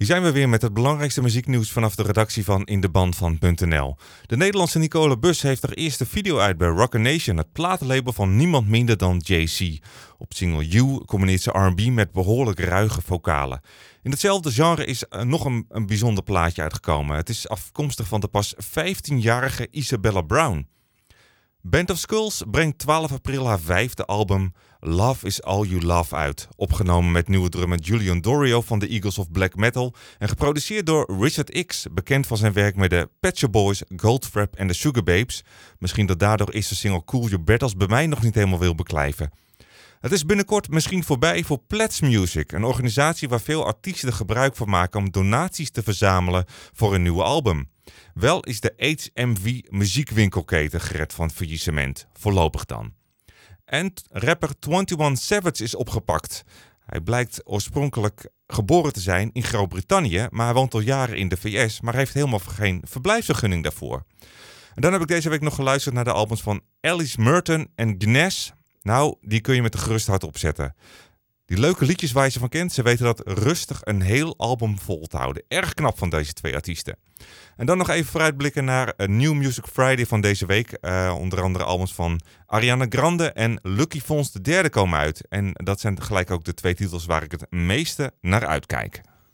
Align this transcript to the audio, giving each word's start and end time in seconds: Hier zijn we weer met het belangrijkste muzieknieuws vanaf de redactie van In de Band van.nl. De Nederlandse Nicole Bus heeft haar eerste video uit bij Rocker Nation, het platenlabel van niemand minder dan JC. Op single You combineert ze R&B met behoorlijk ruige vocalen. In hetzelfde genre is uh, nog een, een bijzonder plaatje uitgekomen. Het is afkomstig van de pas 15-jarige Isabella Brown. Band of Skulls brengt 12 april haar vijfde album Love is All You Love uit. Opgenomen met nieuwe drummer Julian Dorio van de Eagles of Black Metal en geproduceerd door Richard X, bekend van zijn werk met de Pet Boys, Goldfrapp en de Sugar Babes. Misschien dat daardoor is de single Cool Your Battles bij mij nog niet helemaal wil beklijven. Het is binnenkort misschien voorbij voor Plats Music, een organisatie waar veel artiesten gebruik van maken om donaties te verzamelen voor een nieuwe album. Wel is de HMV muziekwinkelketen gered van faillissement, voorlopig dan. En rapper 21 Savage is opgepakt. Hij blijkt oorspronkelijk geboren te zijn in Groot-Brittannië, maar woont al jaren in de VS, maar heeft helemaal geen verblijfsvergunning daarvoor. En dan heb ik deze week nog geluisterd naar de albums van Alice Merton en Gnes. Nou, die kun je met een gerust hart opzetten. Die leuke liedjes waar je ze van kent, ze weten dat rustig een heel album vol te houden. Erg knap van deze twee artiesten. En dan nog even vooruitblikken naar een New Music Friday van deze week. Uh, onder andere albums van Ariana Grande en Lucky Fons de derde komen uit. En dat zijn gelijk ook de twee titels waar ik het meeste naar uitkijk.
Hier 0.00 0.08
zijn 0.08 0.22
we 0.22 0.32
weer 0.32 0.48
met 0.48 0.62
het 0.62 0.74
belangrijkste 0.74 1.22
muzieknieuws 1.22 1.70
vanaf 1.70 1.94
de 1.94 2.02
redactie 2.02 2.44
van 2.44 2.64
In 2.64 2.80
de 2.80 2.88
Band 2.88 3.16
van.nl. 3.16 3.96
De 4.26 4.36
Nederlandse 4.36 4.78
Nicole 4.78 5.18
Bus 5.18 5.42
heeft 5.42 5.62
haar 5.62 5.72
eerste 5.72 6.06
video 6.06 6.38
uit 6.38 6.56
bij 6.58 6.68
Rocker 6.68 7.00
Nation, 7.00 7.36
het 7.36 7.52
platenlabel 7.52 8.12
van 8.12 8.36
niemand 8.36 8.68
minder 8.68 8.96
dan 8.96 9.22
JC. 9.24 9.78
Op 10.18 10.32
single 10.32 10.68
You 10.68 11.04
combineert 11.04 11.42
ze 11.42 11.50
R&B 11.50 11.80
met 11.86 12.12
behoorlijk 12.12 12.58
ruige 12.58 13.00
vocalen. 13.02 13.60
In 14.02 14.10
hetzelfde 14.10 14.50
genre 14.50 14.84
is 14.84 15.04
uh, 15.10 15.22
nog 15.22 15.44
een, 15.44 15.64
een 15.68 15.86
bijzonder 15.86 16.24
plaatje 16.24 16.62
uitgekomen. 16.62 17.16
Het 17.16 17.28
is 17.28 17.48
afkomstig 17.48 18.08
van 18.08 18.20
de 18.20 18.28
pas 18.28 18.54
15-jarige 18.54 19.68
Isabella 19.70 20.22
Brown. 20.22 20.68
Band 21.62 21.90
of 21.90 21.98
Skulls 21.98 22.42
brengt 22.50 22.78
12 22.78 23.12
april 23.12 23.46
haar 23.46 23.60
vijfde 23.60 24.04
album 24.04 24.52
Love 24.78 25.26
is 25.26 25.42
All 25.42 25.64
You 25.66 25.82
Love 25.82 26.14
uit. 26.14 26.48
Opgenomen 26.56 27.12
met 27.12 27.28
nieuwe 27.28 27.48
drummer 27.48 27.78
Julian 27.78 28.20
Dorio 28.20 28.60
van 28.60 28.78
de 28.78 28.88
Eagles 28.88 29.18
of 29.18 29.30
Black 29.30 29.56
Metal 29.56 29.94
en 30.18 30.28
geproduceerd 30.28 30.86
door 30.86 31.14
Richard 31.18 31.66
X, 31.66 31.86
bekend 31.92 32.26
van 32.26 32.36
zijn 32.36 32.52
werk 32.52 32.76
met 32.76 32.90
de 32.90 33.08
Pet 33.20 33.50
Boys, 33.50 33.82
Goldfrapp 33.96 34.56
en 34.56 34.66
de 34.66 34.72
Sugar 34.72 35.02
Babes. 35.02 35.44
Misschien 35.78 36.06
dat 36.06 36.18
daardoor 36.18 36.54
is 36.54 36.68
de 36.68 36.74
single 36.74 37.04
Cool 37.04 37.28
Your 37.28 37.44
Battles 37.44 37.76
bij 37.76 37.88
mij 37.88 38.06
nog 38.06 38.22
niet 38.22 38.34
helemaal 38.34 38.58
wil 38.58 38.74
beklijven. 38.74 39.30
Het 40.00 40.12
is 40.12 40.24
binnenkort 40.24 40.68
misschien 40.68 41.04
voorbij 41.04 41.44
voor 41.44 41.58
Plats 41.58 42.00
Music, 42.00 42.52
een 42.52 42.64
organisatie 42.64 43.28
waar 43.28 43.40
veel 43.40 43.66
artiesten 43.66 44.12
gebruik 44.12 44.56
van 44.56 44.68
maken 44.68 45.00
om 45.00 45.10
donaties 45.10 45.70
te 45.70 45.82
verzamelen 45.82 46.44
voor 46.72 46.94
een 46.94 47.02
nieuwe 47.02 47.22
album. 47.22 47.70
Wel 48.14 48.44
is 48.44 48.60
de 48.60 48.72
HMV 48.76 49.60
muziekwinkelketen 49.68 50.80
gered 50.80 51.12
van 51.12 51.30
faillissement, 51.30 52.06
voorlopig 52.12 52.64
dan. 52.64 52.94
En 53.64 53.92
rapper 54.08 54.50
21 54.60 55.18
Savage 55.18 55.62
is 55.62 55.74
opgepakt. 55.74 56.44
Hij 56.86 57.00
blijkt 57.00 57.40
oorspronkelijk 57.44 58.28
geboren 58.46 58.92
te 58.92 59.00
zijn 59.00 59.30
in 59.32 59.42
Groot-Brittannië, 59.42 60.26
maar 60.30 60.54
woont 60.54 60.74
al 60.74 60.80
jaren 60.80 61.16
in 61.16 61.28
de 61.28 61.36
VS, 61.36 61.80
maar 61.80 61.94
heeft 61.94 62.14
helemaal 62.14 62.38
geen 62.38 62.82
verblijfsvergunning 62.84 63.62
daarvoor. 63.62 64.04
En 64.74 64.82
dan 64.82 64.92
heb 64.92 65.00
ik 65.00 65.08
deze 65.08 65.28
week 65.28 65.40
nog 65.40 65.54
geluisterd 65.54 65.94
naar 65.94 66.04
de 66.04 66.12
albums 66.12 66.42
van 66.42 66.60
Alice 66.80 67.20
Merton 67.20 67.68
en 67.74 67.94
Gnes. 67.98 68.52
Nou, 68.82 69.16
die 69.20 69.40
kun 69.40 69.54
je 69.54 69.62
met 69.62 69.74
een 69.74 69.80
gerust 69.80 70.06
hart 70.06 70.24
opzetten. 70.24 70.74
Die 71.50 71.58
leuke 71.58 71.84
liedjes 71.84 72.12
waar 72.12 72.24
je 72.24 72.30
ze 72.30 72.38
van 72.38 72.48
kent, 72.48 72.72
ze 72.72 72.82
weten 72.82 73.04
dat 73.04 73.22
rustig 73.24 73.80
een 73.82 74.00
heel 74.00 74.34
album 74.36 74.78
vol 74.78 75.06
te 75.06 75.16
houden. 75.16 75.42
Erg 75.48 75.74
knap 75.74 75.98
van 75.98 76.10
deze 76.10 76.32
twee 76.32 76.54
artiesten. 76.54 76.96
En 77.56 77.66
dan 77.66 77.78
nog 77.78 77.88
even 77.88 78.10
vooruitblikken 78.10 78.64
naar 78.64 78.92
een 78.96 79.16
New 79.16 79.32
Music 79.32 79.64
Friday 79.72 80.06
van 80.06 80.20
deze 80.20 80.46
week. 80.46 80.78
Uh, 80.80 81.16
onder 81.18 81.42
andere 81.42 81.64
albums 81.64 81.94
van 81.94 82.20
Ariana 82.46 82.86
Grande 82.88 83.32
en 83.32 83.58
Lucky 83.62 84.00
Fons 84.00 84.32
de 84.32 84.40
derde 84.40 84.68
komen 84.68 84.98
uit. 84.98 85.28
En 85.28 85.50
dat 85.52 85.80
zijn 85.80 86.02
gelijk 86.02 86.30
ook 86.30 86.44
de 86.44 86.54
twee 86.54 86.74
titels 86.74 87.04
waar 87.04 87.22
ik 87.22 87.30
het 87.32 87.50
meeste 87.50 88.12
naar 88.20 88.46
uitkijk. 88.46 89.00